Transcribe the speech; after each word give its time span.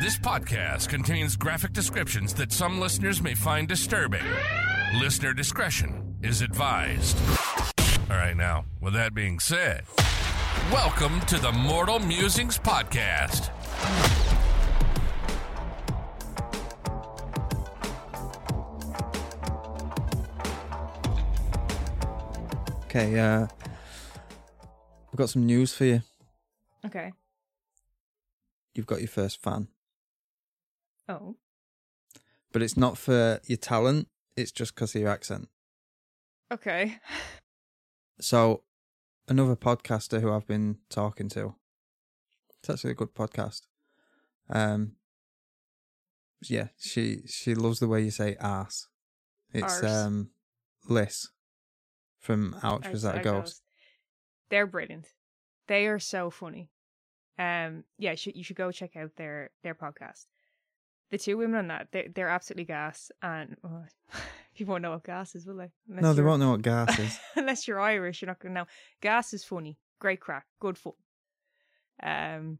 This 0.00 0.18
podcast 0.18 0.88
contains 0.88 1.36
graphic 1.36 1.74
descriptions 1.74 2.32
that 2.34 2.52
some 2.52 2.80
listeners 2.80 3.20
may 3.20 3.34
find 3.34 3.68
disturbing. 3.68 4.24
Listener 4.94 5.34
discretion 5.34 6.16
is 6.22 6.40
advised. 6.40 7.18
All 8.10 8.16
right, 8.16 8.34
now, 8.34 8.64
with 8.80 8.94
that 8.94 9.12
being 9.12 9.38
said, 9.38 9.84
welcome 10.72 11.20
to 11.26 11.36
the 11.36 11.52
Mortal 11.52 11.98
Musings 11.98 12.56
Podcast. 12.58 13.50
Okay, 22.84 23.18
uh, 23.18 23.46
I've 25.12 25.16
got 25.16 25.28
some 25.28 25.44
news 25.44 25.74
for 25.74 25.84
you. 25.84 26.00
Okay. 26.86 27.12
You've 28.74 28.86
got 28.86 29.00
your 29.00 29.08
first 29.08 29.42
fan, 29.42 29.68
Oh. 31.10 31.36
but 32.52 32.62
it's 32.62 32.76
not 32.76 32.96
for 32.98 33.40
your 33.46 33.56
talent. 33.58 34.08
It's 34.36 34.52
just 34.52 34.74
because 34.74 34.94
of 34.94 35.00
your 35.00 35.10
accent. 35.10 35.48
Okay. 36.52 36.98
So, 38.20 38.62
another 39.28 39.56
podcaster 39.56 40.20
who 40.20 40.32
I've 40.32 40.46
been 40.46 40.78
talking 40.88 41.28
to. 41.30 41.54
It's 42.58 42.70
actually 42.70 42.90
a 42.92 42.94
good 42.94 43.14
podcast. 43.14 43.62
Um, 44.50 44.96
yeah, 46.42 46.68
she 46.78 47.22
she 47.26 47.54
loves 47.54 47.80
the 47.80 47.88
way 47.88 48.02
you 48.02 48.10
say 48.10 48.36
ass. 48.40 48.88
It's 49.52 49.82
Arse. 49.82 49.84
um, 49.84 50.30
Liz 50.88 51.28
from 52.18 52.56
Ouch 52.62 52.86
As 52.86 52.92
Was 52.92 53.02
That 53.02 53.14
a 53.14 53.18
that 53.18 53.24
Ghost? 53.24 53.62
They're 54.50 54.66
brilliant. 54.66 55.06
They 55.66 55.86
are 55.86 55.98
so 55.98 56.30
funny. 56.30 56.68
Um, 57.38 57.84
yeah, 57.98 58.14
sh- 58.16 58.34
you 58.34 58.44
should 58.44 58.56
go 58.56 58.70
check 58.70 58.96
out 58.96 59.12
their 59.16 59.50
their 59.62 59.74
podcast. 59.74 60.26
The 61.10 61.18
two 61.18 61.36
women 61.36 61.58
on 61.58 61.68
that, 61.68 61.88
they're, 61.90 62.06
they're 62.14 62.28
absolutely 62.28 62.64
gas. 62.64 63.10
And 63.22 63.56
oh, 63.64 63.84
people 64.54 64.72
won't 64.72 64.82
know 64.82 64.92
what 64.92 65.04
gas 65.04 65.34
is, 65.34 65.46
will 65.46 65.56
they? 65.56 65.70
Unless 65.88 66.02
No, 66.02 66.12
they 66.12 66.22
won't 66.22 66.40
know 66.40 66.50
what 66.52 66.62
gas 66.62 66.98
is. 66.98 67.18
Unless 67.36 67.66
you're 67.66 67.80
Irish, 67.80 68.22
you're 68.22 68.28
not 68.28 68.38
going 68.38 68.54
to 68.54 68.60
know. 68.60 68.66
Gas 69.00 69.32
is 69.32 69.44
funny. 69.44 69.78
Great 69.98 70.20
crack. 70.20 70.46
Good 70.60 70.78
fun. 70.78 70.92
Um, 72.02 72.58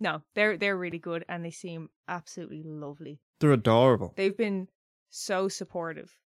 no, 0.00 0.22
they're 0.34 0.56
they're 0.56 0.76
really 0.76 0.98
good, 0.98 1.24
and 1.28 1.44
they 1.44 1.50
seem 1.50 1.88
absolutely 2.08 2.62
lovely. 2.64 3.20
They're 3.40 3.52
adorable. 3.52 4.12
They've 4.16 4.36
been 4.36 4.68
so 5.10 5.48
supportive. 5.48 6.18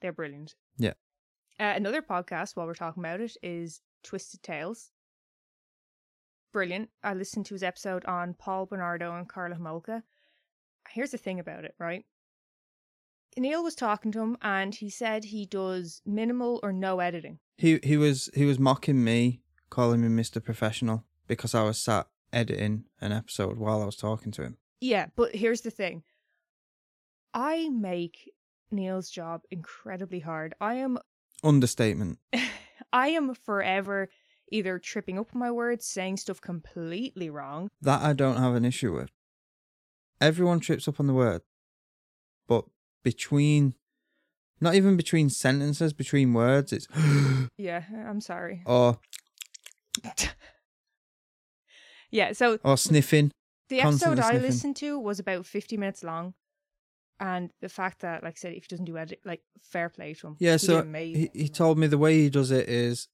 They're 0.00 0.12
brilliant. 0.12 0.54
Yeah. 0.76 0.92
Uh, 1.58 1.72
another 1.76 2.02
podcast, 2.02 2.56
while 2.56 2.66
we're 2.66 2.74
talking 2.74 3.02
about 3.02 3.20
it, 3.20 3.36
is 3.42 3.80
Twisted 4.02 4.42
Tales. 4.42 4.90
Brilliant. 6.52 6.90
I 7.02 7.14
listened 7.14 7.46
to 7.46 7.54
his 7.54 7.62
episode 7.62 8.04
on 8.04 8.34
Paul 8.34 8.66
Bernardo 8.66 9.16
and 9.16 9.28
Karla 9.28 9.56
Homolka. 9.56 10.02
Here's 10.90 11.10
the 11.10 11.18
thing 11.18 11.40
about 11.40 11.64
it, 11.64 11.74
right? 11.78 12.04
Neil 13.36 13.64
was 13.64 13.74
talking 13.74 14.12
to 14.12 14.20
him 14.20 14.36
and 14.42 14.74
he 14.74 14.88
said 14.88 15.24
he 15.24 15.44
does 15.44 16.00
minimal 16.06 16.60
or 16.62 16.72
no 16.72 17.00
editing. 17.00 17.40
He 17.56 17.80
he 17.82 17.96
was 17.96 18.30
he 18.34 18.44
was 18.44 18.58
mocking 18.58 19.02
me, 19.02 19.40
calling 19.70 20.00
me 20.00 20.22
Mr. 20.22 20.42
Professional 20.42 21.04
because 21.26 21.54
I 21.54 21.62
was 21.62 21.78
sat 21.78 22.06
editing 22.32 22.84
an 23.00 23.12
episode 23.12 23.58
while 23.58 23.82
I 23.82 23.86
was 23.86 23.96
talking 23.96 24.32
to 24.32 24.42
him. 24.42 24.58
Yeah, 24.80 25.06
but 25.16 25.34
here's 25.34 25.62
the 25.62 25.70
thing. 25.70 26.02
I 27.32 27.68
make 27.70 28.30
Neil's 28.70 29.10
job 29.10 29.42
incredibly 29.50 30.20
hard. 30.20 30.54
I 30.60 30.74
am 30.74 30.98
Understatement. 31.42 32.18
I 32.92 33.08
am 33.08 33.34
forever 33.34 34.08
either 34.50 34.78
tripping 34.78 35.18
up 35.18 35.34
my 35.34 35.50
words, 35.50 35.86
saying 35.86 36.16
stuff 36.16 36.40
completely 36.40 37.28
wrong. 37.28 37.70
That 37.82 38.02
I 38.02 38.12
don't 38.12 38.36
have 38.36 38.54
an 38.54 38.64
issue 38.64 38.94
with. 38.94 39.10
Everyone 40.20 40.60
trips 40.60 40.86
up 40.88 41.00
on 41.00 41.06
the 41.06 41.14
word. 41.14 41.42
But 42.48 42.64
between 43.02 43.74
not 44.60 44.74
even 44.74 44.96
between 44.96 45.28
sentences, 45.30 45.92
between 45.92 46.32
words, 46.32 46.72
it's 46.72 46.86
Yeah, 47.58 47.82
I'm 48.06 48.20
sorry. 48.20 48.62
or 48.66 48.98
Yeah, 52.10 52.32
so 52.32 52.58
or 52.62 52.76
sniffing. 52.76 53.32
the 53.68 53.80
episode 53.80 54.18
I 54.20 54.30
sniffing. 54.30 54.42
listened 54.42 54.76
to 54.76 54.98
was 54.98 55.18
about 55.18 55.46
50 55.46 55.76
minutes 55.76 56.04
long. 56.04 56.34
And 57.20 57.50
the 57.60 57.68
fact 57.68 58.00
that, 58.00 58.22
like 58.24 58.34
I 58.34 58.36
said, 58.36 58.52
if 58.54 58.64
he 58.64 58.68
doesn't 58.68 58.84
do 58.86 58.98
edit, 58.98 59.20
like, 59.24 59.40
fair 59.62 59.88
play 59.88 60.14
to 60.14 60.28
him. 60.28 60.36
Yeah, 60.40 60.52
He 60.52 60.58
so 60.58 60.82
he, 60.82 61.30
he 61.32 61.48
told 61.48 61.78
me 61.78 61.86
the 61.86 61.98
way 61.98 62.14
he 62.20 62.28
does 62.30 62.50
it 62.50 62.68
is 62.68 63.08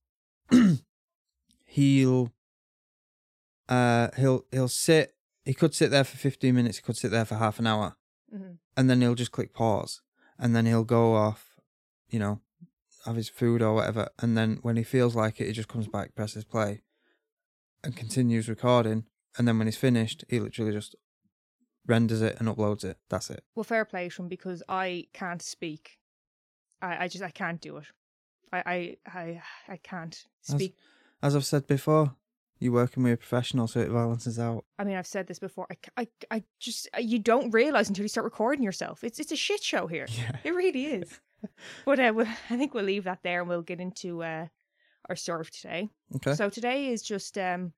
he'll 1.67 2.33
uh 3.69 4.09
he'll 4.17 4.45
he'll 4.51 4.69
sit 4.69 5.15
he 5.51 5.55
could 5.55 5.75
sit 5.75 5.91
there 5.91 6.05
for 6.05 6.17
15 6.17 6.55
minutes, 6.55 6.77
he 6.79 6.83
could 6.83 6.97
sit 6.97 7.11
there 7.11 7.25
for 7.25 7.37
half 7.45 7.59
an 7.59 7.67
hour. 7.67 7.97
Mhm. 8.33 8.59
and 8.77 8.89
then 8.89 9.01
he'll 9.01 9.17
just 9.23 9.33
click 9.33 9.53
pause 9.53 9.93
and 10.39 10.55
then 10.55 10.65
he'll 10.65 10.85
go 10.99 11.05
off 11.27 11.43
you 12.15 12.21
know 12.21 12.41
have 13.05 13.17
his 13.17 13.29
food 13.29 13.61
or 13.61 13.73
whatever 13.75 14.05
and 14.23 14.37
then 14.39 14.59
when 14.63 14.77
he 14.77 14.85
feels 14.85 15.17
like 15.17 15.41
it 15.41 15.47
he 15.49 15.53
just 15.53 15.73
comes 15.75 15.89
back 15.89 16.15
presses 16.15 16.45
play 16.45 16.73
and 17.83 17.97
continues 17.97 18.49
recording 18.49 19.01
and 19.37 19.49
then 19.49 19.59
when 19.59 19.67
he's 19.67 19.77
finished 19.89 20.25
he 20.29 20.39
literally 20.39 20.71
just 20.81 20.95
renders 21.87 22.23
it 22.23 22.37
and 22.39 22.47
uploads 22.49 22.85
it 22.85 22.99
that's 23.09 23.31
it 23.31 23.43
Well, 23.57 23.65
fair 23.65 23.85
play 23.85 24.09
to 24.09 24.23
him 24.23 24.29
because 24.29 24.63
I 24.69 25.09
can't 25.13 25.43
speak. 25.43 25.99
I, 26.81 27.05
I 27.05 27.09
just, 27.09 27.25
I 27.25 27.31
can't 27.31 27.61
do 27.61 27.79
it. 27.79 27.87
I, 28.53 28.59
I, 28.75 28.97
I, 29.21 29.43
I 29.75 29.77
can't 29.79 30.17
As- 30.49 30.55
speak. 30.55 30.77
as 31.21 31.35
i've 31.35 31.45
said 31.53 31.67
before 31.67 32.15
you're 32.61 32.73
working 32.73 33.03
with 33.03 33.15
a 33.15 33.17
professional 33.17 33.67
so 33.67 33.81
it 33.81 33.93
balances 33.93 34.39
out 34.39 34.65
I 34.79 34.85
mean, 34.85 34.97
I've 34.97 35.07
said 35.07 35.27
this 35.27 35.39
before. 35.39 35.67
I, 35.71 35.77
I, 36.03 36.09
I 36.31 36.45
just, 36.59 36.89
you 36.99 37.19
don't 37.19 37.51
realize 37.51 37.89
until 37.89 38.05
you 38.05 38.09
start 38.09 38.25
recording 38.25 38.63
yourself. 38.63 39.03
It's, 39.03 39.19
it's 39.19 39.33
a 39.33 39.37
shit 39.37 39.63
show 39.63 39.87
here. 39.89 40.07
yeah 40.19 40.37
It 40.45 40.55
really 40.55 40.85
is. 40.87 41.21
but 41.85 41.99
uh, 41.99 42.13
we'll, 42.15 42.27
I 42.51 42.57
think 42.57 42.75
we'll 42.75 42.85
leave 42.85 43.05
that 43.05 43.21
there 43.23 43.41
and 43.41 43.49
we'll 43.49 43.63
get 43.63 43.81
into 43.81 44.23
uh, 44.23 44.47
our 45.09 45.17
story 45.17 45.45
for 45.45 45.51
today. 45.53 45.89
okay 46.17 46.35
So 46.35 46.49
today 46.51 46.89
is 46.89 47.03
just 47.03 47.37
um 47.39 47.73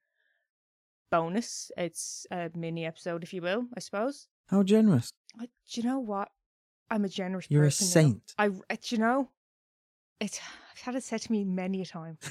bonus. 1.10 1.70
It's 1.76 2.26
a 2.31 2.50
mini 2.54 2.84
episode, 2.87 3.22
if 3.22 3.32
you 3.34 3.43
will, 3.43 3.66
I 3.76 3.81
suppose. 3.81 4.28
how 4.47 4.62
generous 4.62 5.10
I, 5.41 5.47
do 5.70 5.81
you 5.81 5.87
know 5.88 5.99
what? 6.00 6.28
I'm 6.91 7.04
a 7.04 7.09
generous 7.09 7.47
You're 7.49 7.64
a 7.64 7.66
person. 7.66 7.87
now. 7.87 7.93
saint. 7.93 8.34
I, 8.38 8.47
uh, 8.47 8.76
do 8.82 8.94
you 8.94 8.99
know? 8.99 9.31
It's 10.20 10.41
I've 10.75 10.81
had 10.81 10.94
it 10.94 11.04
said 11.04 11.20
to 11.22 11.32
me 11.32 11.44
many 11.44 11.82
a 11.82 11.87
time. 11.87 12.19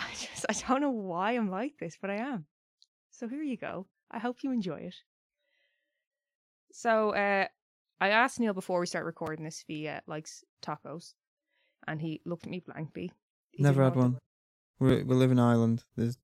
I 0.10 0.14
just 0.14 0.46
I 0.48 0.54
don't 0.68 0.80
know 0.80 0.90
why 0.90 1.32
I'm 1.32 1.50
like 1.50 1.74
this, 1.78 1.96
but 2.00 2.10
I 2.10 2.16
am. 2.16 2.46
So 3.10 3.28
here 3.28 3.42
you 3.42 3.56
go. 3.56 3.86
I 4.10 4.18
hope 4.18 4.38
you 4.42 4.52
enjoy 4.52 4.80
it. 4.80 4.94
So 6.72 7.10
uh 7.10 7.46
I 8.00 8.08
asked 8.08 8.40
Neil 8.40 8.54
before 8.54 8.80
we 8.80 8.86
start 8.86 9.04
recording 9.04 9.44
this 9.44 9.60
if 9.60 9.66
he 9.66 9.86
uh, 9.86 10.00
likes 10.06 10.42
tacos, 10.62 11.12
and 11.86 12.00
he 12.00 12.22
looked 12.24 12.44
at 12.44 12.50
me 12.50 12.62
blankly. 12.66 13.12
He 13.50 13.62
never 13.62 13.84
had 13.84 13.94
one 13.96 14.18
we 14.80 15.02
we 15.02 15.14
live 15.14 15.30
in 15.30 15.38
ireland 15.38 15.84
there's 15.96 16.18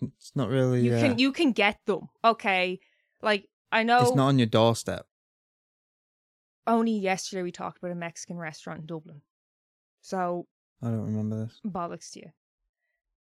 it's 0.00 0.30
not 0.36 0.48
really 0.48 0.82
You 0.82 0.94
uh, 0.94 1.00
can 1.00 1.18
you 1.18 1.32
can 1.32 1.50
get 1.50 1.80
them, 1.86 2.08
okay? 2.24 2.78
Like 3.20 3.48
I 3.72 3.82
know. 3.82 3.98
it's 4.02 4.14
not 4.14 4.28
on 4.28 4.38
your 4.38 4.46
doorstep 4.46 5.06
Only 6.68 6.92
yesterday 6.92 7.42
we 7.42 7.50
talked 7.50 7.78
about 7.78 7.90
a 7.90 7.96
Mexican 7.96 8.36
restaurant 8.36 8.80
in 8.80 8.86
Dublin, 8.86 9.22
so 10.00 10.46
i 10.82 10.86
don't 10.86 11.06
remember 11.06 11.44
this 11.44 11.60
bollocks 11.66 12.12
to 12.12 12.20
you. 12.20 12.30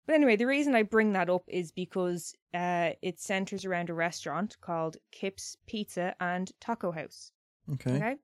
But 0.10 0.16
anyway, 0.16 0.38
the 0.38 0.48
reason 0.48 0.74
I 0.74 0.82
bring 0.82 1.14
that 1.14 1.30
up 1.30 1.44
is 1.48 1.72
because 1.72 2.34
uh, 2.52 2.94
it 3.00 3.20
centers 3.20 3.64
around 3.64 3.92
a 3.92 3.94
restaurant 3.94 4.58
called 4.60 4.98
Kip's 5.12 5.56
Pizza 5.68 6.16
and 6.20 6.52
Taco 6.60 6.92
House. 6.92 7.32
okay 7.74 7.98
Okay. 7.98 8.16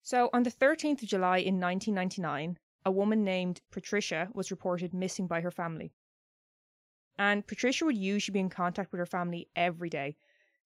So 0.00 0.30
on 0.32 0.42
the 0.42 0.50
13th 0.50 1.02
of 1.02 1.08
July 1.08 1.36
in 1.36 1.60
1999, 1.60 2.58
a 2.86 2.90
woman 2.90 3.24
named 3.24 3.60
Patricia 3.70 4.30
was 4.32 4.50
reported 4.50 4.94
missing 4.94 5.26
by 5.26 5.42
her 5.42 5.50
family. 5.50 5.92
And 7.18 7.46
Patricia 7.46 7.84
would 7.84 7.98
usually 7.98 8.32
be 8.32 8.40
in 8.40 8.48
contact 8.48 8.90
with 8.90 9.00
her 9.00 9.04
family 9.04 9.50
every 9.54 9.90
day. 9.90 10.16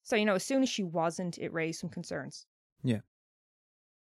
So, 0.05 0.15
you 0.15 0.27
know, 0.27 0.37
as 0.37 0.45
soon 0.45 0.63
as 0.63 0.69
she 0.69 0.85
wasn't, 0.85 1.39
it 1.39 1.53
raised 1.53 1.81
some 1.81 1.91
concerns. 1.91 2.47
Yeah. 2.85 3.01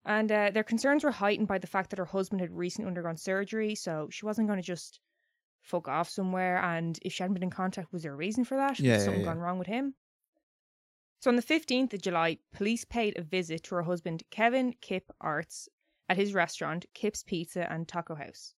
And 0.06 0.32
uh, 0.32 0.52
their 0.54 0.64
concerns 0.64 1.04
were 1.04 1.10
heightened 1.10 1.49
by 1.49 1.58
the 1.58 1.66
fact 1.66 1.90
that 1.90 1.99
her 1.99 2.06
husband 2.06 2.40
had 2.40 2.56
recently 2.56 2.88
undergone 2.88 3.19
surgery, 3.19 3.75
so 3.75 4.08
she 4.10 4.25
wasn't 4.25 4.49
going 4.49 4.58
to 4.58 4.66
just 4.66 5.00
fuck 5.64 5.88
off 5.88 6.08
somewhere. 6.08 6.58
And 6.58 6.99
if 7.02 7.12
she 7.12 7.22
hadn't 7.22 7.34
been 7.34 7.43
in 7.43 7.50
contact, 7.50 7.93
was 7.93 8.02
there 8.05 8.12
a 8.12 8.16
reason 8.16 8.44
for 8.44 8.56
that? 8.56 8.78
Yeah, 8.78 8.93
yeah, 8.93 8.99
something 8.99 9.20
yeah. 9.22 9.26
gone 9.28 9.38
wrong 9.40 9.58
with 9.58 9.66
him? 9.66 9.94
So 11.20 11.31
on 11.31 11.37
the 11.37 11.43
15th 11.43 11.94
of 11.94 12.02
July, 12.02 12.38
police 12.52 12.84
paid 12.84 13.19
a 13.19 13.22
visit 13.22 13.64
to 13.64 13.75
her 13.76 13.82
husband, 13.82 14.22
Kevin 14.31 14.75
Kip 14.81 15.11
Artz, 15.22 15.69
at 16.08 16.19
his 16.19 16.34
restaurant, 16.34 16.84
Kip's 16.93 17.22
Pizza 17.22 17.70
and 17.72 17.88
Taco 17.88 18.14
House. 18.14 18.55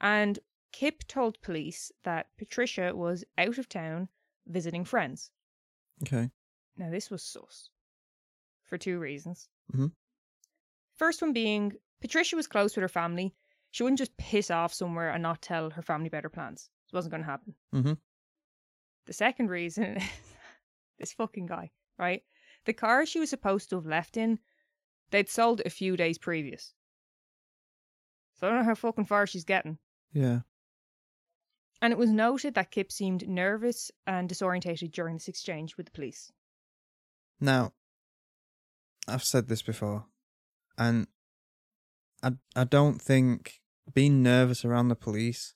And 0.00 0.38
Kip 0.70 1.02
told 1.08 1.40
police 1.40 1.90
that 2.04 2.28
Patricia 2.38 2.94
was 2.94 3.24
out 3.36 3.58
of 3.58 3.68
town 3.68 4.08
visiting 4.46 4.84
friends. 4.84 5.32
okay 6.02 6.30
Now, 6.76 6.90
this 6.90 7.10
was 7.10 7.24
sus 7.24 7.70
for 8.62 8.78
two 8.78 9.00
reasons. 9.00 9.48
Mhm. 9.72 9.92
First 10.94 11.20
one 11.22 11.32
being, 11.32 11.72
Patricia 12.00 12.36
was 12.36 12.46
close 12.46 12.76
with 12.76 12.82
her 12.82 12.88
family. 12.88 13.34
She 13.70 13.82
wouldn't 13.82 13.98
just 13.98 14.16
piss 14.16 14.50
off 14.50 14.72
somewhere 14.72 15.10
and 15.10 15.22
not 15.22 15.42
tell 15.42 15.70
her 15.70 15.82
family 15.82 16.08
about 16.08 16.22
her 16.24 16.30
plans. 16.30 16.70
It 16.92 16.96
wasn't 16.96 17.12
going 17.12 17.22
to 17.22 17.30
happen. 17.30 17.54
Mm-hmm. 17.74 17.92
The 19.06 19.12
second 19.12 19.48
reason 19.48 19.96
is 19.98 20.02
this 20.98 21.12
fucking 21.12 21.46
guy. 21.46 21.70
right? 21.98 22.22
The 22.64 22.72
car 22.72 23.06
she 23.06 23.20
was 23.20 23.30
supposed 23.30 23.70
to 23.70 23.76
have 23.76 23.86
left 23.86 24.16
in, 24.16 24.38
they'd 25.10 25.28
sold 25.28 25.60
it 25.60 25.66
a 25.66 25.70
few 25.70 25.96
days 25.96 26.18
previous. 26.18 26.74
So 28.36 28.46
I 28.46 28.50
don't 28.50 28.60
know 28.60 28.64
how 28.64 28.74
fucking 28.74 29.06
far 29.06 29.26
she's 29.26 29.44
getting. 29.44 29.78
Yeah. 30.12 30.40
And 31.80 31.92
it 31.92 31.98
was 31.98 32.10
noted 32.10 32.54
that 32.54 32.70
Kip 32.70 32.90
seemed 32.90 33.28
nervous 33.28 33.90
and 34.06 34.28
disorientated 34.28 34.92
during 34.92 35.16
this 35.16 35.28
exchange 35.28 35.76
with 35.76 35.86
the 35.86 35.92
police. 35.92 36.32
Now, 37.40 37.72
I've 39.06 39.22
said 39.22 39.48
this 39.48 39.62
before, 39.62 40.06
and 40.76 41.06
I 42.22 42.32
I 42.54 42.64
don't 42.64 43.00
think 43.00 43.60
being 43.94 44.22
nervous 44.22 44.64
around 44.64 44.88
the 44.88 44.96
police 44.96 45.54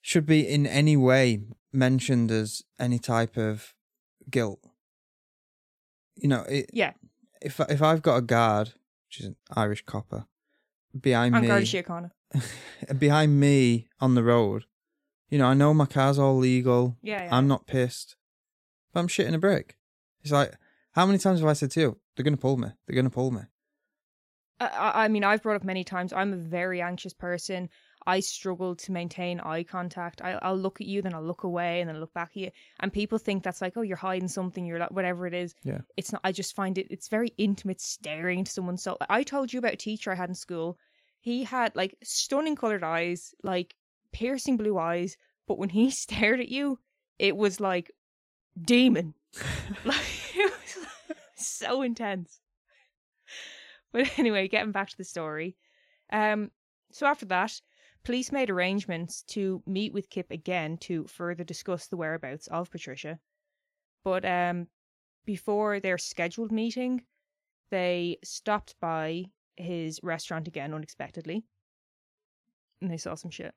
should 0.00 0.26
be 0.26 0.46
in 0.46 0.66
any 0.66 0.96
way 0.96 1.40
mentioned 1.72 2.30
as 2.30 2.62
any 2.78 2.98
type 2.98 3.36
of 3.36 3.74
guilt. 4.30 4.60
You 6.14 6.28
know, 6.28 6.42
it, 6.48 6.70
Yeah, 6.72 6.92
if 7.42 7.60
if 7.60 7.82
I've 7.82 8.02
got 8.02 8.16
a 8.16 8.22
guard, 8.22 8.72
which 9.06 9.20
is 9.20 9.26
an 9.26 9.36
Irish 9.54 9.84
copper, 9.84 10.26
behind 10.98 11.34
on 11.34 11.42
me, 11.42 11.48
Garda 11.48 11.66
Síochána. 11.66 12.10
behind 12.98 13.38
me 13.40 13.88
on 14.00 14.14
the 14.14 14.24
road, 14.24 14.64
you 15.30 15.38
know, 15.38 15.46
I 15.46 15.54
know 15.54 15.72
my 15.74 15.86
car's 15.86 16.18
all 16.18 16.36
legal. 16.36 16.96
Yeah, 17.02 17.24
yeah. 17.24 17.36
I'm 17.36 17.48
not 17.48 17.66
pissed, 17.66 18.16
but 18.92 19.00
I'm 19.00 19.08
shitting 19.08 19.34
a 19.34 19.38
brick. 19.38 19.76
It's 20.22 20.32
like, 20.32 20.54
how 20.92 21.06
many 21.06 21.18
times 21.18 21.40
have 21.40 21.48
I 21.48 21.52
said 21.52 21.70
to 21.72 21.80
you, 21.80 21.98
they're 22.16 22.24
gonna 22.24 22.36
pull 22.36 22.56
me, 22.56 22.68
they're 22.86 22.96
gonna 22.96 23.10
pull 23.10 23.30
me. 23.30 23.42
I- 24.60 25.04
I, 25.04 25.08
mean, 25.08 25.24
I've 25.24 25.42
brought 25.42 25.56
up 25.56 25.64
many 25.64 25.84
times. 25.84 26.12
I'm 26.12 26.32
a 26.32 26.36
very 26.36 26.80
anxious 26.80 27.12
person. 27.12 27.68
I 28.06 28.20
struggle 28.20 28.74
to 28.74 28.92
maintain 28.92 29.38
eye 29.40 29.64
contact. 29.64 30.22
I, 30.22 30.38
I'll 30.40 30.56
look 30.56 30.80
at 30.80 30.86
you, 30.86 31.02
then 31.02 31.14
I'll 31.14 31.22
look 31.22 31.44
away, 31.44 31.80
and 31.80 31.88
then 31.88 32.00
look 32.00 32.14
back 32.14 32.30
at 32.30 32.36
you. 32.36 32.50
And 32.80 32.92
people 32.92 33.18
think 33.18 33.42
that's 33.42 33.60
like, 33.60 33.76
oh, 33.76 33.82
you're 33.82 33.96
hiding 33.96 34.28
something. 34.28 34.64
You're 34.64 34.78
like, 34.78 34.90
whatever 34.92 35.26
it 35.26 35.34
is. 35.34 35.54
Yeah. 35.62 35.80
It's 35.96 36.12
not. 36.12 36.22
I 36.24 36.32
just 36.32 36.56
find 36.56 36.78
it. 36.78 36.86
It's 36.90 37.08
very 37.08 37.32
intimate 37.38 37.80
staring 37.80 38.40
into 38.40 38.52
someone's 38.52 38.82
soul. 38.82 38.96
I 39.08 39.22
told 39.22 39.52
you 39.52 39.58
about 39.58 39.74
a 39.74 39.76
teacher 39.76 40.10
I 40.10 40.14
had 40.14 40.30
in 40.30 40.34
school. 40.34 40.78
He 41.20 41.44
had 41.44 41.76
like 41.76 41.96
stunning 42.02 42.56
colored 42.56 42.84
eyes, 42.84 43.34
like 43.42 43.74
piercing 44.12 44.56
blue 44.56 44.78
eyes. 44.78 45.16
But 45.46 45.58
when 45.58 45.68
he 45.68 45.90
stared 46.04 46.40
at 46.40 46.48
you, 46.48 46.78
it 47.18 47.36
was 47.36 47.60
like 47.60 47.90
demon. 48.60 49.14
like 49.84 50.34
it 50.34 50.52
was 50.52 50.86
so 51.36 51.82
intense. 51.82 52.40
But 53.92 54.18
anyway, 54.18 54.48
getting 54.48 54.72
back 54.72 54.90
to 54.90 54.96
the 54.98 55.04
story. 55.04 55.56
Um, 56.12 56.50
so 56.92 57.06
after 57.06 57.26
that, 57.26 57.58
police 58.04 58.30
made 58.32 58.50
arrangements 58.50 59.22
to 59.28 59.62
meet 59.66 59.92
with 59.92 60.10
Kip 60.10 60.30
again 60.30 60.76
to 60.78 61.06
further 61.06 61.44
discuss 61.44 61.86
the 61.86 61.96
whereabouts 61.96 62.48
of 62.48 62.70
Patricia. 62.70 63.18
But 64.04 64.24
um, 64.24 64.68
before 65.24 65.80
their 65.80 65.98
scheduled 65.98 66.52
meeting, 66.52 67.02
they 67.70 68.18
stopped 68.24 68.74
by 68.80 69.26
his 69.56 70.00
restaurant 70.02 70.48
again 70.48 70.74
unexpectedly. 70.74 71.44
And 72.80 72.90
they 72.90 72.96
saw 72.96 73.14
some 73.14 73.30
shit. 73.30 73.54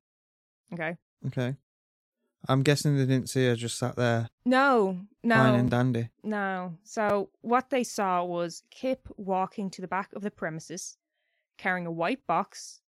Okay. 0.74 0.96
Okay. 1.28 1.56
I'm 2.50 2.64
guessing 2.64 2.98
they 2.98 3.06
didn't 3.06 3.30
see 3.30 3.46
her 3.48 3.56
just 3.56 3.78
sat 3.78 3.96
there, 3.96 4.30
No, 4.46 5.02
no. 5.24 5.36
fine 5.36 5.56
and 5.60 5.70
dandy. 5.70 6.10
No. 6.24 6.76
So 6.84 7.30
what 7.42 7.70
they 7.70 7.84
saw 7.84 8.24
was 8.24 8.64
Kip 8.72 9.08
walking 9.18 9.70
to 9.72 9.82
the 9.82 9.88
back 9.88 10.10
of 10.14 10.24
the 10.24 10.32
premises, 10.32 10.98
carrying 11.58 11.86
a 11.86 11.92
white 11.92 12.26
box. 12.28 12.82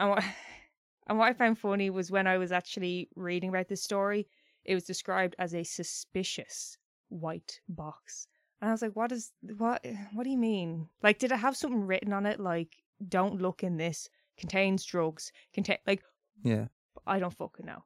And 0.00 0.10
what 0.10 0.24
and 1.06 1.18
what 1.18 1.28
I 1.28 1.32
found 1.34 1.58
funny 1.58 1.90
was 1.90 2.10
when 2.10 2.26
I 2.26 2.38
was 2.38 2.50
actually 2.52 3.08
reading 3.14 3.48
about 3.50 3.68
this 3.68 3.82
story, 3.82 4.26
it 4.64 4.74
was 4.74 4.84
described 4.84 5.36
as 5.38 5.54
a 5.54 5.62
suspicious 5.64 6.76
white 7.08 7.60
box. 7.68 8.26
And 8.60 8.68
I 8.68 8.72
was 8.72 8.82
like, 8.82 8.96
what 8.96 9.12
is 9.12 9.32
what 9.56 9.84
what 10.12 10.24
do 10.24 10.30
you 10.30 10.38
mean? 10.38 10.88
Like 11.02 11.18
did 11.18 11.30
it 11.32 11.38
have 11.38 11.56
something 11.56 11.86
written 11.86 12.12
on 12.12 12.26
it 12.26 12.40
like 12.40 12.76
don't 13.08 13.40
look 13.40 13.62
in 13.62 13.76
this, 13.76 14.08
contains 14.36 14.84
drugs, 14.84 15.30
contain 15.54 15.78
like 15.86 16.02
Yeah. 16.42 16.66
I 17.06 17.18
don't 17.20 17.32
fucking 17.32 17.66
know. 17.66 17.84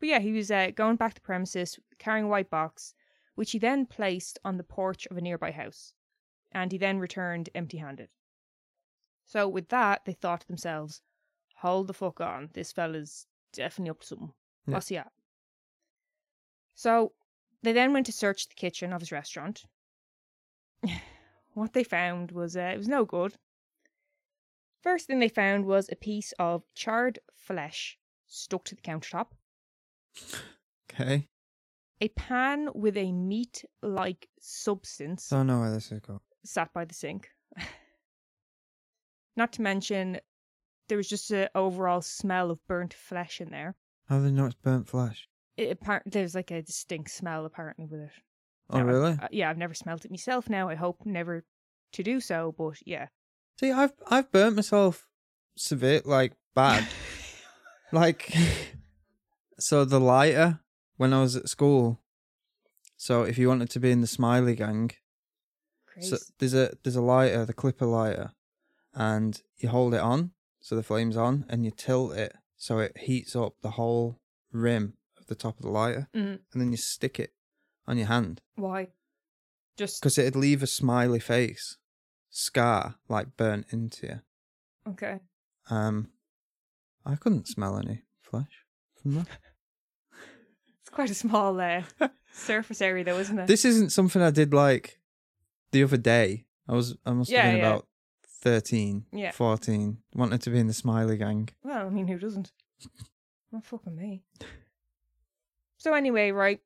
But 0.00 0.08
yeah, 0.08 0.18
he 0.18 0.32
was 0.32 0.50
uh, 0.50 0.70
going 0.74 0.96
back 0.96 1.14
to 1.14 1.20
the 1.20 1.26
premises 1.26 1.78
carrying 1.98 2.24
a 2.24 2.28
white 2.28 2.50
box, 2.50 2.94
which 3.34 3.52
he 3.52 3.58
then 3.58 3.86
placed 3.86 4.38
on 4.44 4.56
the 4.56 4.64
porch 4.64 5.06
of 5.06 5.16
a 5.16 5.20
nearby 5.20 5.52
house. 5.52 5.94
And 6.52 6.72
he 6.72 6.78
then 6.78 6.98
returned 6.98 7.50
empty 7.54 7.76
handed. 7.76 8.08
So 9.26 9.46
with 9.46 9.68
that, 9.68 10.04
they 10.06 10.14
thought 10.14 10.40
to 10.40 10.48
themselves, 10.48 11.02
hold 11.56 11.86
the 11.86 11.94
fuck 11.94 12.20
on. 12.20 12.50
This 12.54 12.72
fella's 12.72 13.26
definitely 13.52 13.90
up 13.90 14.00
to 14.00 14.06
something. 14.06 14.32
Yeah. 14.66 14.74
What's 14.74 14.88
he 14.88 14.96
at? 14.96 15.12
So 16.74 17.12
they 17.62 17.72
then 17.72 17.92
went 17.92 18.06
to 18.06 18.12
search 18.12 18.48
the 18.48 18.54
kitchen 18.54 18.92
of 18.92 19.00
his 19.00 19.12
restaurant. 19.12 19.66
what 21.52 21.74
they 21.74 21.84
found 21.84 22.32
was 22.32 22.56
uh, 22.56 22.72
it 22.74 22.78
was 22.78 22.88
no 22.88 23.04
good. 23.04 23.34
First 24.80 25.06
thing 25.06 25.18
they 25.18 25.28
found 25.28 25.66
was 25.66 25.90
a 25.92 25.96
piece 25.96 26.32
of 26.38 26.64
charred 26.74 27.18
flesh 27.34 27.98
stuck 28.26 28.64
to 28.64 28.74
the 28.74 28.80
countertop, 28.80 29.26
Okay. 30.92 31.28
a 32.00 32.08
pan 32.08 32.68
with 32.74 32.96
a 32.96 33.12
meat 33.12 33.64
like 33.82 34.28
substance 34.40 35.28
Don't 35.28 35.46
know 35.46 35.60
where 35.60 35.70
this 35.72 35.90
is 35.92 36.00
going. 36.00 36.20
sat 36.44 36.72
by 36.72 36.84
the 36.84 36.94
sink. 36.94 37.28
Not 39.36 39.52
to 39.54 39.62
mention, 39.62 40.18
there 40.88 40.96
was 40.98 41.08
just 41.08 41.30
an 41.30 41.48
overall 41.54 42.02
smell 42.02 42.50
of 42.50 42.58
burnt 42.66 42.92
flesh 42.94 43.40
in 43.40 43.50
there. 43.50 43.76
How 44.08 44.18
do 44.18 44.24
they 44.24 44.30
know 44.32 44.46
it's 44.46 44.54
burnt 44.56 44.88
flesh? 44.88 45.28
It, 45.56 45.78
appar- 45.80 46.02
there's 46.06 46.34
like 46.34 46.50
a 46.50 46.62
distinct 46.62 47.10
smell 47.10 47.44
apparently 47.46 47.86
with 47.86 48.00
it. 48.00 48.10
Oh, 48.70 48.78
Now, 48.78 48.84
really? 48.86 49.12
uh, 49.22 49.28
yeah, 49.30 49.50
I've 49.50 49.58
never 49.58 49.74
smelt 49.74 50.04
it 50.04 50.10
myself 50.10 50.48
now. 50.48 50.68
I 50.68 50.74
hope 50.74 51.04
never 51.04 51.44
to 51.92 52.02
do 52.02 52.20
so, 52.20 52.54
but 52.56 52.76
yeah. 52.84 53.06
See, 53.58 53.70
I've 53.70 53.92
I've 54.08 54.30
burnt 54.32 54.56
myself 54.56 55.06
severe, 55.56 56.02
like 56.04 56.32
bad. 56.54 56.86
like, 57.92 58.32
so 59.62 59.84
the 59.84 60.00
lighter 60.00 60.60
when 60.96 61.12
I 61.12 61.20
was 61.22 61.36
at 61.36 61.48
school. 61.48 62.00
So 62.96 63.22
if 63.22 63.38
you 63.38 63.48
wanted 63.48 63.70
to 63.70 63.80
be 63.80 63.90
in 63.90 64.00
the 64.02 64.06
Smiley 64.06 64.54
gang, 64.54 64.90
Crazy. 65.86 66.16
so 66.16 66.18
there's 66.38 66.54
a 66.54 66.72
there's 66.82 66.96
a 66.96 67.00
lighter, 67.02 67.44
the 67.44 67.52
clipper 67.54 67.86
lighter, 67.86 68.32
and 68.94 69.40
you 69.56 69.68
hold 69.70 69.94
it 69.94 70.00
on, 70.00 70.32
so 70.60 70.76
the 70.76 70.82
flame's 70.82 71.16
on, 71.16 71.46
and 71.48 71.64
you 71.64 71.70
tilt 71.70 72.12
it 72.14 72.34
so 72.56 72.78
it 72.78 72.96
heats 72.98 73.34
up 73.34 73.54
the 73.62 73.70
whole 73.72 74.20
rim 74.52 74.94
of 75.18 75.26
the 75.28 75.34
top 75.34 75.56
of 75.56 75.62
the 75.62 75.70
lighter, 75.70 76.08
Mhm. 76.14 76.40
and 76.52 76.60
then 76.60 76.70
you 76.72 76.76
stick 76.76 77.18
it 77.18 77.32
on 77.86 77.96
your 77.96 78.08
hand 78.08 78.42
Why? 78.56 78.88
Just 79.76 80.00
because 80.02 80.18
it'd 80.18 80.36
leave 80.36 80.62
a 80.62 80.66
smiley 80.66 81.20
face 81.20 81.78
scar 82.28 82.96
like 83.08 83.36
burnt 83.38 83.66
into 83.70 84.06
you. 84.06 84.20
okay. 84.92 85.20
Um, 85.70 86.12
I 87.06 87.16
couldn't 87.16 87.48
smell 87.48 87.78
any 87.78 88.02
flesh 88.20 88.66
from 89.00 89.14
that. 89.14 89.28
Quite 90.92 91.10
a 91.10 91.14
small 91.14 91.58
uh, 91.60 91.82
surface 92.32 92.80
area, 92.82 93.04
though, 93.04 93.18
isn't 93.18 93.38
it? 93.38 93.46
this 93.46 93.64
isn't 93.64 93.90
something 93.92 94.20
I 94.22 94.30
did 94.30 94.52
like 94.52 94.98
the 95.72 95.82
other 95.84 95.96
day. 95.96 96.46
I 96.68 96.74
was 96.74 96.96
I 97.06 97.12
must 97.12 97.30
have 97.30 97.36
Yeah, 97.44 97.50
been 97.50 97.60
yeah. 97.60 97.66
about 97.68 97.86
13, 98.42 99.06
Yeah. 99.12 99.30
14, 99.32 99.98
wanted 100.14 100.42
to 100.42 100.50
be 100.50 100.58
in 100.58 100.66
the 100.66 100.72
smiley 100.72 101.16
gang. 101.16 101.48
Well, 101.62 101.86
I 101.86 101.90
mean, 101.90 102.06
who 102.08 102.18
doesn't? 102.18 102.52
Not 103.52 103.64
fucking 103.64 103.96
me. 103.96 104.22
So 105.78 105.94
anyway, 105.94 106.30
right, 106.30 106.60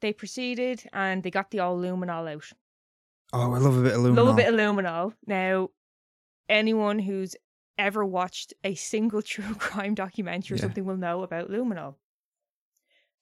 they 0.00 0.12
proceeded 0.12 0.82
and 0.92 1.22
they 1.22 1.30
got 1.30 1.50
the 1.50 1.60
old 1.60 1.82
luminol 1.84 2.32
out. 2.32 2.44
Oh, 3.32 3.52
I 3.52 3.58
love 3.58 3.76
a 3.78 3.82
bit 3.82 3.92
of 3.94 4.00
luminol. 4.00 4.16
Love 4.16 4.28
a 4.28 4.34
bit 4.34 4.48
of 4.48 4.54
luminol. 4.58 5.12
Now, 5.26 5.70
anyone 6.48 6.98
who's 6.98 7.36
ever 7.78 8.04
watched 8.04 8.54
a 8.64 8.74
single 8.74 9.22
true 9.32 9.54
crime 9.54 9.94
documentary 9.94 10.54
or 10.54 10.58
Yeah. 10.58 10.62
something 10.62 10.84
will 10.84 10.96
know 10.96 11.22
about 11.22 11.50
luminol. 11.50 11.94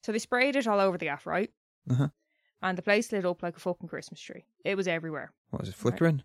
So 0.03 0.11
they 0.11 0.19
sprayed 0.19 0.55
it 0.55 0.67
all 0.67 0.79
over 0.79 0.97
the 0.97 1.05
gaff, 1.05 1.25
right? 1.25 1.51
Uh-huh. 1.89 2.09
And 2.61 2.77
the 2.77 2.81
place 2.81 3.11
lit 3.11 3.25
up 3.25 3.41
like 3.43 3.57
a 3.57 3.59
fucking 3.59 3.89
Christmas 3.89 4.19
tree. 4.19 4.45
It 4.63 4.75
was 4.75 4.87
everywhere. 4.87 5.31
What 5.49 5.61
was 5.61 5.69
it 5.69 5.75
flickering? 5.75 6.23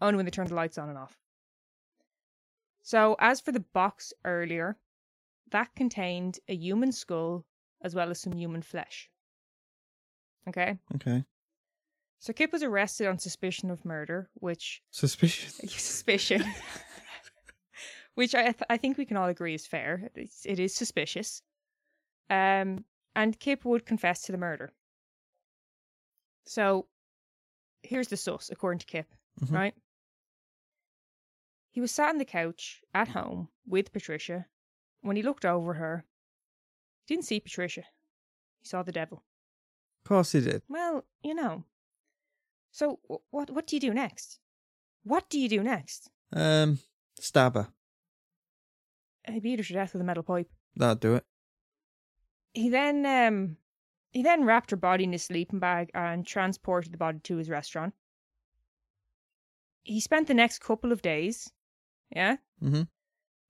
Only 0.00 0.16
when 0.16 0.24
they 0.26 0.30
turned 0.30 0.50
the 0.50 0.54
lights 0.54 0.78
on 0.78 0.88
and 0.88 0.98
off. 0.98 1.16
So, 2.82 3.16
as 3.18 3.40
for 3.40 3.52
the 3.52 3.60
box 3.60 4.12
earlier, 4.24 4.76
that 5.50 5.74
contained 5.74 6.38
a 6.48 6.54
human 6.54 6.92
skull 6.92 7.44
as 7.82 7.94
well 7.94 8.10
as 8.10 8.20
some 8.20 8.34
human 8.34 8.60
flesh. 8.62 9.08
Okay? 10.46 10.78
Okay, 10.96 11.24
So, 12.18 12.34
Kip 12.34 12.52
was 12.52 12.62
arrested 12.62 13.06
on 13.06 13.18
suspicion 13.18 13.70
of 13.70 13.84
murder, 13.86 14.28
which. 14.34 14.82
suspicious. 14.90 15.54
Suspicion. 15.56 16.44
which 18.14 18.34
I, 18.34 18.42
th- 18.42 18.56
I 18.68 18.76
think 18.76 18.98
we 18.98 19.06
can 19.06 19.16
all 19.16 19.28
agree 19.28 19.54
is 19.54 19.66
fair. 19.66 20.10
It's, 20.14 20.44
it 20.44 20.60
is 20.60 20.74
suspicious. 20.74 21.40
Um, 22.30 22.84
and 23.14 23.38
Kip 23.38 23.64
would 23.64 23.86
confess 23.86 24.22
to 24.22 24.32
the 24.32 24.38
murder. 24.38 24.72
So, 26.46 26.88
here's 27.82 28.08
the 28.08 28.16
sus, 28.16 28.50
according 28.50 28.80
to 28.80 28.86
Kip, 28.86 29.14
Mhm. 29.40 29.52
right? 29.52 29.74
He 31.70 31.80
was 31.80 31.90
sat 31.92 32.10
on 32.10 32.18
the 32.18 32.24
couch 32.24 32.82
at 32.94 33.08
home 33.08 33.48
with 33.66 33.92
Patricia. 33.92 34.46
When 35.00 35.16
he 35.16 35.22
looked 35.22 35.44
over 35.44 35.74
her, 35.74 36.04
he 37.04 37.14
didn't 37.14 37.26
see 37.26 37.40
Patricia. 37.40 37.84
He 38.60 38.66
saw 38.68 38.82
the 38.82 38.92
devil. 38.92 39.24
Of 40.04 40.08
course 40.08 40.32
he 40.32 40.40
did. 40.40 40.62
Well, 40.68 41.04
you 41.22 41.34
know. 41.34 41.64
So 42.70 43.00
what 43.30 43.50
what 43.50 43.66
do 43.66 43.76
you 43.76 43.80
do 43.80 43.92
next? 43.94 44.38
What 45.02 45.28
do 45.28 45.38
you 45.38 45.48
do 45.48 45.62
next? 45.62 46.10
Um, 46.32 46.80
stab 47.18 47.54
her. 47.54 47.72
He 49.28 49.40
beat 49.40 49.58
her 49.58 49.64
to 49.64 49.72
death 49.72 49.92
with 49.92 50.02
a 50.02 50.04
metal 50.04 50.22
pipe. 50.22 50.50
That'd 50.76 51.00
do 51.00 51.14
it. 51.16 51.26
He 52.54 52.68
then 52.70 53.04
um 53.04 53.56
he 54.12 54.22
then 54.22 54.44
wrapped 54.44 54.70
her 54.70 54.76
body 54.76 55.04
in 55.04 55.12
his 55.12 55.24
sleeping 55.24 55.58
bag 55.58 55.90
and 55.92 56.26
transported 56.26 56.92
the 56.92 56.98
body 56.98 57.18
to 57.24 57.36
his 57.36 57.50
restaurant. 57.50 57.94
He 59.82 60.00
spent 60.00 60.28
the 60.28 60.34
next 60.34 60.60
couple 60.60 60.92
of 60.92 61.02
days, 61.02 61.50
yeah, 62.10 62.36
Mm-hmm. 62.62 62.82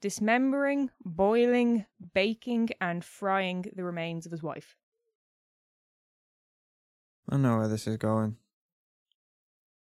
dismembering, 0.00 0.90
boiling, 1.04 1.86
baking, 2.14 2.70
and 2.80 3.04
frying 3.04 3.66
the 3.76 3.84
remains 3.84 4.26
of 4.26 4.32
his 4.32 4.42
wife. 4.42 4.76
I 7.28 7.36
know 7.36 7.58
where 7.58 7.68
this 7.68 7.86
is 7.86 7.96
going. 7.98 8.36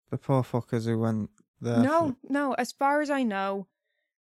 The 0.09 0.17
poor 0.17 0.43
fuckers 0.43 0.85
who 0.85 0.99
went 0.99 1.29
there. 1.61 1.77
No, 1.81 2.15
no. 2.27 2.53
As 2.53 2.71
far 2.71 3.01
as 3.01 3.09
I 3.09 3.23
know, 3.23 3.67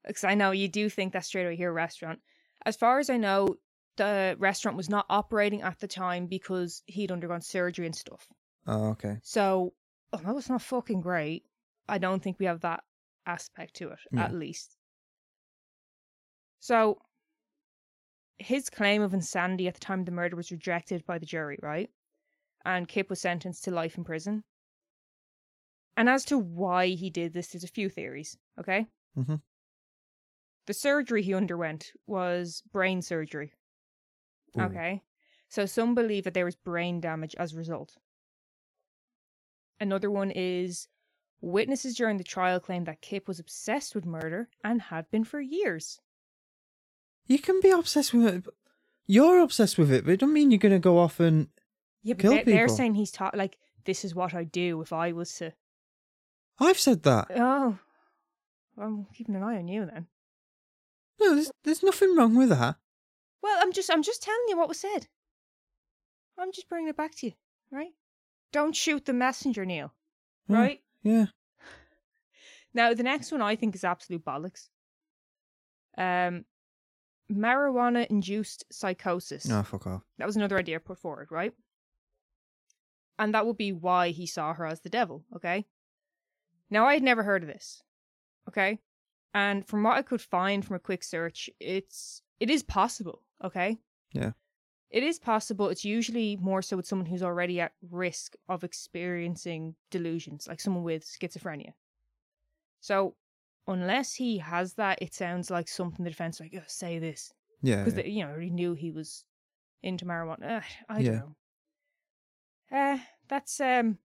because 0.07 0.25
I 0.25 0.35
know 0.35 0.53
you 0.53 0.69
do 0.69 0.89
think 0.89 1.13
that 1.13 1.25
straight 1.25 1.45
away 1.45 1.57
here, 1.57 1.73
restaurant. 1.73 2.21
As 2.65 2.77
far 2.77 2.99
as 2.99 3.11
I 3.11 3.17
know, 3.19 3.57
the 3.97 4.37
restaurant 4.39 4.77
was 4.77 4.89
not 4.89 5.07
operating 5.09 5.63
at 5.63 5.79
the 5.79 5.89
time 5.89 6.27
because 6.27 6.83
he'd 6.87 7.13
undergone 7.13 7.41
surgery 7.41 7.87
and 7.87 7.95
stuff. 7.95 8.27
Oh, 8.67 8.89
okay. 8.91 9.19
So, 9.23 9.75
although 10.13 10.39
it's 10.39 10.49
not 10.49 10.63
fucking 10.63 11.01
great, 11.01 11.45
I 11.89 11.99
don't 11.99 12.23
think 12.23 12.39
we 12.39 12.47
have 12.47 12.61
that 12.61 12.83
aspect 13.27 13.75
to 13.77 13.91
it, 13.91 13.99
Yeah. 14.13 14.25
at 14.25 14.35
least. 14.35 14.77
So, 16.61 16.99
his 18.39 18.71
claim 18.71 19.03
of 19.03 19.15
insanity 19.15 19.69
at 19.69 19.75
the 19.75 19.81
time 19.81 20.01
of 20.01 20.07
the 20.07 20.13
murder 20.13 20.35
was 20.37 20.51
rejected 20.51 21.05
by 21.07 21.19
the 21.19 21.27
jury, 21.27 21.59
right? 21.63 21.91
And 22.65 22.89
Kip 22.89 23.11
was 23.11 23.21
sentenced 23.21 23.65
to 23.65 23.71
life 23.71 23.97
in 23.97 24.05
prison. 24.05 24.45
And 25.97 26.09
as 26.09 26.25
to 26.27 26.39
why 26.39 26.89
he 26.89 27.11
did 27.11 27.33
this, 27.33 27.49
there's 27.49 27.65
a 27.65 27.69
few 27.69 27.89
theories, 27.89 28.37
okay? 28.59 28.87
Mm-hmm. 29.17 29.37
The 30.67 30.75
surgery 30.75 31.23
he 31.23 31.35
underwent 31.35 31.93
was 32.07 32.63
brain 32.73 33.03
surgery, 33.03 33.53
Ooh. 34.59 34.63
Okay. 34.63 35.03
So 35.49 35.67
some 35.67 35.95
believe 35.95 36.25
that 36.25 36.35
there 36.35 36.45
was 36.45 36.57
brain 36.57 37.01
damage 37.01 37.35
as 37.39 37.53
a 37.53 37.57
result. 37.57 37.97
Another 39.81 40.11
one 40.11 40.31
is 40.31 40.89
witnesses 41.41 41.95
during 41.95 42.17
the 42.17 42.25
trial 42.25 42.61
claimed 42.61 42.87
that 42.87 43.03
Kip 43.03 43.29
was 43.29 43.39
obsessed 43.39 43.95
with 43.95 44.07
murder 44.07 44.49
and 44.63 44.81
had 44.81 45.11
been 45.11 45.25
for 45.25 45.41
years. 45.41 46.01
You 47.27 47.39
can 47.39 47.61
be 47.61 47.71
obsessed 47.71 48.15
with 48.15 48.27
it. 48.27 48.45
You're 49.07 49.41
obsessed 49.41 49.77
with 49.79 49.93
it, 49.93 50.05
but 50.05 50.13
it 50.13 50.21
don't 50.21 50.33
mean 50.33 50.51
you're 50.51 50.59
going 50.59 50.73
to 50.73 50.79
go 50.79 50.99
off 50.99 51.21
and. 51.21 51.49
Yeah, 52.03 52.15
but 52.15 52.23
Kill 52.23 52.33
they're, 52.33 52.45
they're 52.45 52.69
saying 52.69 52.95
he's 52.95 53.11
taught 53.11 53.37
like 53.37 53.59
this 53.85 54.05
is 54.05 54.15
what 54.15 54.35
I 54.35 54.45
do 54.45 54.81
if 54.81 54.93
I 54.93 55.13
was 55.13 55.33
to. 55.35 55.53
I've 56.59 56.79
said 56.79 57.03
that. 57.03 57.27
Oh, 57.35 57.79
I'm 58.79 59.07
keeping 59.15 59.35
an 59.35 59.43
eye 59.43 59.57
on 59.57 59.69
you 59.69 59.87
then. 59.87 60.07
No, 61.21 61.35
there's, 61.35 61.51
there's 61.65 61.83
nothing 61.83 62.17
wrong 62.17 62.35
with 62.37 62.51
that. 62.51 62.77
Well, 63.45 63.59
I'm 63.61 63.73
just 63.73 63.93
I'm 63.93 64.03
just 64.03 64.23
telling 64.23 64.47
you 64.49 64.57
what 64.57 64.69
was 64.69 64.81
said. 64.81 65.07
I'm 66.39 66.51
just 66.51 66.67
bringing 66.67 66.89
it 66.89 66.97
back 66.97 67.15
to 67.17 67.27
you, 67.27 67.33
right? 67.71 67.93
Don't 68.53 68.75
shoot 68.75 69.05
the 69.05 69.13
messenger, 69.13 69.67
Neil. 69.67 69.93
Right? 70.49 70.81
Yeah. 71.03 71.27
Now, 72.77 72.93
the 72.93 73.05
next 73.05 73.31
one 73.31 73.41
I 73.41 73.55
think 73.55 73.77
is 73.77 73.85
absolute 73.85 74.25
bollocks. 74.25 74.69
Um, 75.97 76.45
marijuana 77.31 78.05
induced 78.09 78.65
psychosis. 78.73 79.47
No, 79.47 79.63
fuck 79.63 79.87
off. 79.87 80.03
That 80.19 80.27
was 80.27 80.35
another 80.35 80.59
idea 80.59 80.81
put 80.81 80.99
forward, 80.99 81.29
right? 81.31 81.53
And 83.17 83.33
that 83.33 83.47
would 83.47 83.57
be 83.57 83.71
why 83.71 84.09
he 84.09 84.27
saw 84.27 84.55
her 84.55 84.67
as 84.67 84.81
the 84.81 84.89
devil, 84.89 85.25
okay? 85.37 85.67
Now, 86.69 86.85
I 86.89 86.95
had 86.95 87.05
never 87.05 87.23
heard 87.23 87.45
of 87.45 87.49
this, 87.49 87.81
okay? 88.49 88.81
And 89.33 89.65
from 89.69 89.85
what 89.85 89.97
I 89.97 90.03
could 90.03 90.21
find 90.21 90.65
from 90.65 90.75
a 90.75 90.81
quick 90.81 91.05
search, 91.05 91.49
it's 91.61 92.24
it 92.41 92.51
is 92.51 92.63
possible, 92.63 93.23
okay? 93.43 93.79
Yeah. 94.13 94.33
It 94.91 95.03
is 95.03 95.19
possible. 95.19 95.69
It's 95.71 95.85
usually 95.85 96.37
more 96.37 96.63
so 96.63 96.77
with 96.77 96.87
someone 96.87 97.07
who's 97.07 97.23
already 97.23 97.61
at 97.61 97.73
risk 97.91 98.35
of 98.49 98.63
experiencing 98.63 99.75
delusions, 99.91 100.47
like 100.47 100.61
someone 100.61 100.85
with 100.85 101.05
schizophrenia. 101.05 101.73
So, 102.81 103.17
unless 103.67 104.15
he 104.15 104.39
has 104.39 104.75
that, 104.75 105.01
it 105.03 105.13
sounds 105.15 105.51
like 105.51 105.69
something 105.69 106.05
the 106.05 106.11
defense 106.11 106.39
like, 106.39 106.55
oh, 106.57 106.63
say 106.67 106.99
this 106.99 107.33
Yeah. 107.63 107.83
because 107.83 107.99
yeah. 107.99 108.05
you 108.07 108.25
know 108.27 108.39
he 108.39 108.51
knew 108.51 108.75
he 108.75 108.91
was 108.93 109.25
into 109.83 110.05
marijuana. 110.05 110.59
Uh, 110.59 110.61
I 110.89 110.99
Yeah. 111.01 111.11
don't 111.11 111.19
know. 111.19 111.37
Uh, 112.79 112.99
that's 113.29 113.61
um, 113.61 113.99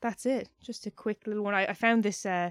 that's 0.00 0.26
it. 0.26 0.48
Just 0.62 0.86
a 0.86 0.90
quick 0.90 1.26
little 1.26 1.42
one. 1.44 1.54
I, 1.54 1.66
I 1.66 1.72
found 1.72 2.02
this 2.02 2.24
uh 2.24 2.50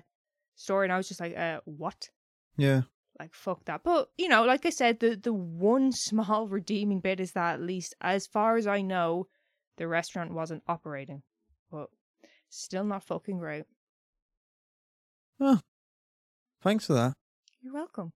story 0.55 0.85
and 0.85 0.93
I 0.93 0.97
was 0.97 1.07
just 1.07 1.19
like, 1.21 1.37
uh, 1.37 1.61
what? 1.65 2.09
yeah. 2.57 2.81
Like 3.19 3.33
fuck 3.33 3.65
that. 3.65 3.83
But 3.83 4.09
you 4.17 4.29
know, 4.29 4.43
like 4.43 4.65
I 4.65 4.69
said, 4.69 4.99
the 4.99 5.15
the 5.15 5.33
one 5.33 5.91
small 6.07 6.47
redeeming 6.47 7.01
bit 7.01 7.19
is 7.19 7.33
that 7.33 7.55
at 7.55 7.61
least 7.61 7.95
as 8.01 8.27
far 8.27 8.57
as 8.57 8.67
I 8.67 8.81
know, 8.81 9.27
the 9.77 9.87
restaurant 9.87 10.33
wasn't 10.33 10.63
operating. 10.67 11.23
But 11.71 11.89
still 12.49 12.83
not 12.83 13.03
fucking 13.03 13.37
great. 13.37 13.65
Oh. 15.39 15.59
Thanks 16.61 16.85
for 16.87 16.93
that. 16.93 17.13
You're 17.61 17.73
welcome. 17.73 18.11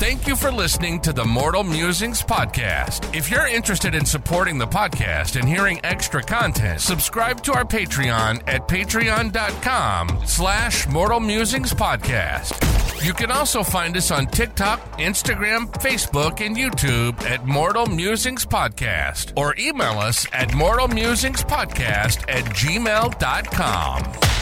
Thank 0.00 0.26
you 0.26 0.34
for 0.34 0.50
listening 0.50 0.98
to 1.00 1.12
the 1.12 1.26
Mortal 1.26 1.62
Musings 1.62 2.22
podcast. 2.22 3.14
If 3.14 3.30
you're 3.30 3.46
interested 3.46 3.94
in 3.94 4.06
supporting 4.06 4.56
the 4.56 4.66
podcast 4.66 5.38
and 5.38 5.46
hearing 5.46 5.78
extra 5.84 6.22
content, 6.22 6.80
subscribe 6.80 7.42
to 7.42 7.52
our 7.52 7.66
Patreon 7.66 8.42
at 8.46 8.66
patreon.com 8.66 10.22
slash 10.24 10.88
Mortal 10.88 11.20
Musings 11.20 11.74
podcast. 11.74 13.04
You 13.04 13.12
can 13.12 13.30
also 13.30 13.62
find 13.62 13.94
us 13.94 14.10
on 14.10 14.26
TikTok, 14.26 14.98
Instagram, 14.98 15.70
Facebook, 15.82 16.44
and 16.44 16.56
YouTube 16.56 17.20
at 17.24 17.46
Mortal 17.46 17.84
Musings 17.84 18.46
Podcast 18.46 19.34
or 19.36 19.54
email 19.58 19.98
us 19.98 20.26
at 20.32 20.48
mortalmusingspodcast 20.48 22.24
at 22.26 22.44
gmail.com. 22.54 24.39